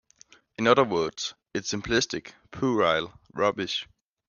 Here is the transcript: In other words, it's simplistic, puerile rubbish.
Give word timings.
In 0.57 0.65
other 0.65 0.83
words, 0.83 1.35
it's 1.53 1.71
simplistic, 1.71 2.33
puerile 2.49 3.13
rubbish. 3.35 3.87